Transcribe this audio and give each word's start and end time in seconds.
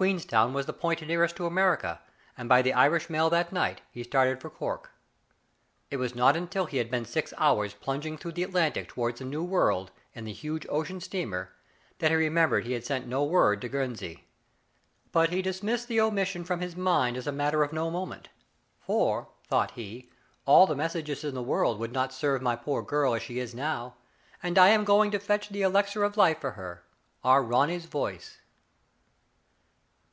Queenstown 0.00 0.54
was 0.54 0.64
the 0.64 0.72
point 0.72 1.06
nearest 1.06 1.36
to 1.36 1.44
America, 1.44 2.00
and, 2.34 2.48
by 2.48 2.62
the 2.62 2.72
Irish 2.72 3.10
mail 3.10 3.28
that 3.28 3.52
night, 3.52 3.82
he 3.90 4.02
started 4.02 4.40
for 4.40 4.48
Cork. 4.48 4.92
It 5.90 5.98
was 5.98 6.14
not 6.14 6.38
until 6.38 6.64
he 6.64 6.78
had 6.78 6.90
been 6.90 7.04
six 7.04 7.34
hours 7.36 7.74
plung 7.74 8.02
ing 8.06 8.16
through 8.16 8.32
the 8.32 8.42
Atlantic 8.42 8.88
toward 8.88 9.18
the 9.18 9.26
New 9.26 9.44
World, 9.44 9.90
in 10.14 10.24
the 10.24 10.32
huge 10.32 10.66
ocean 10.70 11.02
steamer, 11.02 11.52
that 11.98 12.10
he 12.10 12.16
remembered 12.16 12.64
he 12.64 12.72
had 12.72 12.82
sent 12.86 13.06
no 13.08 13.22
word 13.22 13.60
to 13.60 13.68
Guernsey. 13.68 14.24
But 15.12 15.28
he 15.28 15.42
dis 15.42 15.62
missed 15.62 15.86
the 15.86 16.00
omission 16.00 16.44
from 16.44 16.62
his 16.62 16.74
mind 16.74 17.18
as 17.18 17.26
a 17.26 17.30
matter 17.32 17.62
of 17.62 17.70
no 17.70 17.90
moment;" 17.90 18.30
for/' 18.88 19.26
thought 19.48 19.72
he," 19.72 20.08
all 20.46 20.66
the 20.66 20.74
mes 20.74 20.92
sages 20.92 21.24
in 21.24 21.34
the 21.34 21.42
world 21.42 21.78
would 21.78 21.92
not 21.92 22.14
serve 22.14 22.40
my 22.40 22.56
poor 22.56 22.82
girl 22.82 23.12
as 23.12 23.20
she 23.20 23.34
now 23.52 23.88
is, 23.98 24.40
and 24.42 24.56
I 24.56 24.68
am 24.70 24.84
going 24.84 25.10
to 25.10 25.18
fetch 25.20 25.50
the 25.50 25.60
elixir 25.60 26.04
of 26.04 26.16
life 26.16 26.40
for 26.40 26.52
her— 26.52 26.84
our 27.22 27.42
Ronny's 27.42 27.84
voice. 27.84 28.38